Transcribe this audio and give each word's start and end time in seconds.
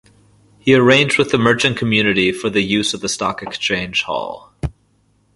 He 0.57 0.73
arranged 0.73 1.19
with 1.19 1.29
the 1.29 1.37
merchant 1.37 1.77
community 1.77 2.31
for 2.31 2.49
the 2.49 2.61
use 2.63 2.95
of 2.95 3.01
the 3.01 3.07
Stock 3.07 3.43
Exchange 3.43 4.01
Hall. 4.01 4.51